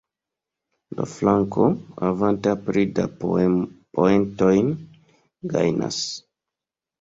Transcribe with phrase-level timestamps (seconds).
[1.01, 1.65] La flanko,
[2.07, 3.05] havanta pli da
[3.97, 4.73] poentojn,
[5.53, 6.01] gajnas.